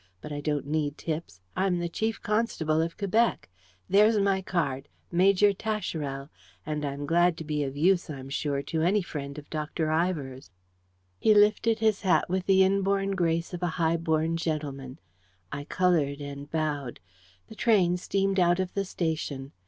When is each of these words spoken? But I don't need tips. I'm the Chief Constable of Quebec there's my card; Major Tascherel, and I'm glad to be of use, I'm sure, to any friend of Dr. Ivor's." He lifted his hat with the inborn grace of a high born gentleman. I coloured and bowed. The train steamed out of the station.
But 0.19 0.31
I 0.31 0.41
don't 0.41 0.65
need 0.65 0.97
tips. 0.97 1.41
I'm 1.55 1.77
the 1.77 1.87
Chief 1.87 2.19
Constable 2.23 2.81
of 2.81 2.97
Quebec 2.97 3.49
there's 3.87 4.17
my 4.17 4.41
card; 4.41 4.87
Major 5.11 5.53
Tascherel, 5.53 6.29
and 6.65 6.83
I'm 6.83 7.05
glad 7.05 7.37
to 7.37 7.43
be 7.43 7.63
of 7.63 7.77
use, 7.77 8.09
I'm 8.09 8.27
sure, 8.31 8.63
to 8.63 8.81
any 8.81 9.03
friend 9.03 9.37
of 9.37 9.47
Dr. 9.51 9.91
Ivor's." 9.91 10.49
He 11.19 11.35
lifted 11.35 11.77
his 11.77 12.01
hat 12.01 12.27
with 12.31 12.47
the 12.47 12.63
inborn 12.63 13.11
grace 13.11 13.53
of 13.53 13.61
a 13.61 13.67
high 13.77 13.97
born 13.97 14.37
gentleman. 14.37 14.97
I 15.51 15.65
coloured 15.65 16.19
and 16.19 16.49
bowed. 16.49 16.99
The 17.45 17.53
train 17.53 17.95
steamed 17.97 18.39
out 18.39 18.59
of 18.59 18.73
the 18.73 18.85
station. 18.85 19.51